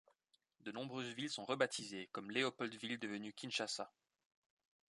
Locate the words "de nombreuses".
0.61-1.13